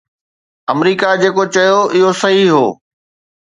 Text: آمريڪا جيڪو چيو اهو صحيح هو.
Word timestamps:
آمريڪا 0.71 1.09
جيڪو 1.21 1.43
چيو 1.53 1.77
اهو 1.93 2.09
صحيح 2.21 2.47
هو. 2.53 2.65